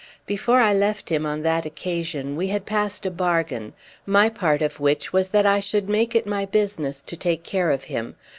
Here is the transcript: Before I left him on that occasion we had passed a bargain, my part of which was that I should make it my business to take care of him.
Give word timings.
Before 0.25 0.61
I 0.61 0.73
left 0.73 1.09
him 1.09 1.27
on 1.27 1.43
that 1.43 1.63
occasion 1.67 2.35
we 2.35 2.47
had 2.47 2.65
passed 2.65 3.05
a 3.05 3.11
bargain, 3.11 3.73
my 4.03 4.29
part 4.29 4.63
of 4.63 4.79
which 4.79 5.13
was 5.13 5.29
that 5.29 5.45
I 5.45 5.59
should 5.59 5.87
make 5.89 6.15
it 6.15 6.25
my 6.25 6.43
business 6.43 7.03
to 7.03 7.15
take 7.15 7.43
care 7.43 7.69
of 7.69 7.83
him. 7.83 8.15